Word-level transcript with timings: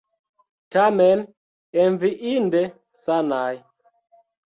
Tamen 0.75 1.19
enviinde 1.83 2.61
sanaj. 3.05 3.53